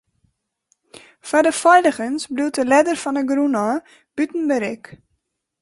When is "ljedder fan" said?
2.69-3.19